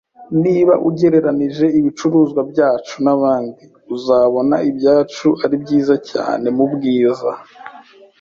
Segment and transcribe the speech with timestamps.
[0.43, 3.63] Niba ugereranije ibicuruzwa byacu nabandi,
[3.95, 7.31] uzabona ibyacu ari byiza cyane mubwiza